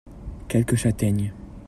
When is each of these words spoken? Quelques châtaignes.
Quelques 0.47 0.77
châtaignes. 0.77 1.31